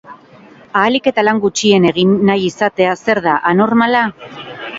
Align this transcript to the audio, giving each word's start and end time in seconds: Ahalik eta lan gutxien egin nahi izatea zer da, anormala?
Ahalik 0.83 1.09
eta 1.11 1.23
lan 1.27 1.41
gutxien 1.43 1.85
egin 1.91 2.15
nahi 2.31 2.49
izatea 2.49 2.97
zer 3.05 3.23
da, 3.29 3.37
anormala? 3.53 4.05